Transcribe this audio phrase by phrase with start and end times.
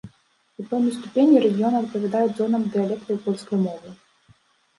[0.61, 3.95] У пэўнай ступені, рэгіёны адпавядаюць зонам дыялектаў польскай мовы.